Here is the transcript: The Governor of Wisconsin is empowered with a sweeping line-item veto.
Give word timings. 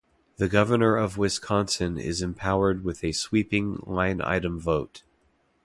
The 0.37 0.47
Governor 0.49 0.95
of 0.97 1.15
Wisconsin 1.19 1.99
is 1.99 2.23
empowered 2.23 2.83
with 2.83 3.03
a 3.03 3.11
sweeping 3.11 3.83
line-item 3.85 4.59
veto. 4.59 4.87